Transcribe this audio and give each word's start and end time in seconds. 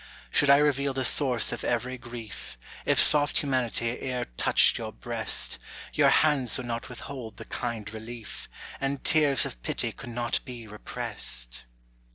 Should 0.31 0.49
I 0.49 0.57
reveal 0.57 0.95
the 0.95 1.05
source 1.05 1.51
of 1.51 1.63
every 1.63 1.95
grief, 1.95 2.57
If 2.87 2.97
soft 2.99 3.37
humanity 3.37 3.99
e'er 4.01 4.25
touched 4.35 4.79
your 4.79 4.91
breast, 4.91 5.59
Your 5.93 6.09
hands 6.09 6.57
would 6.57 6.65
not 6.65 6.89
withhold 6.89 7.37
the 7.37 7.45
kind 7.45 7.87
relief, 7.93 8.49
And 8.79 9.03
tears 9.03 9.45
of 9.45 9.61
pity 9.61 9.91
could 9.91 10.09
not 10.09 10.39
be 10.43 10.65
repressed. 10.65 11.65